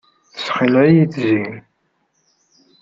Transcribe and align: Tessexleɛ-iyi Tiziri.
Tessexleɛ-iyi 0.33 1.05
Tiziri. 1.13 1.57